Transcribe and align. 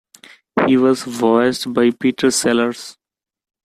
He 0.65 0.77
was 0.77 1.03
voiced 1.03 1.71
by 1.75 1.91
Peter 1.91 2.31
Sellers. 2.31 2.97